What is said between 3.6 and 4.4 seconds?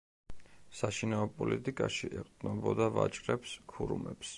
ქურუმებს.